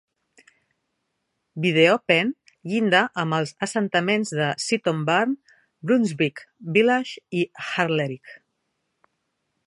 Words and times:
Wideopen 1.65 2.31
llinda 2.71 3.01
amb 3.23 3.37
els 3.39 3.51
assentaments 3.67 4.31
de 4.39 4.47
Seaton 4.63 5.03
Burn, 5.09 5.35
Brunswick 5.89 6.41
Village 6.79 7.43
i 7.43 7.45
Hazlerigg. 7.67 8.33